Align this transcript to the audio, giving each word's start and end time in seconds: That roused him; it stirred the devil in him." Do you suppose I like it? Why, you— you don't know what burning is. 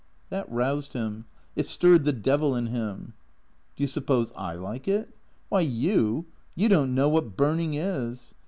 That 0.31 0.51
roused 0.51 0.93
him; 0.93 1.25
it 1.55 1.67
stirred 1.67 2.05
the 2.05 2.11
devil 2.11 2.55
in 2.55 2.65
him." 2.65 3.13
Do 3.75 3.83
you 3.83 3.87
suppose 3.87 4.31
I 4.35 4.53
like 4.55 4.87
it? 4.87 5.15
Why, 5.49 5.59
you— 5.59 6.25
you 6.55 6.69
don't 6.69 6.95
know 6.95 7.07
what 7.07 7.37
burning 7.37 7.75
is. 7.75 8.33